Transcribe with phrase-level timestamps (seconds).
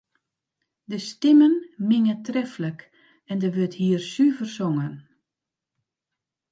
[0.91, 1.53] De stimmen
[1.89, 2.79] minge treflik
[3.31, 4.93] en der wurdt hiersuver songen.